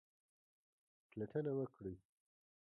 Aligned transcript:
پلټنه 1.09 1.51
وکړئ 1.57 1.95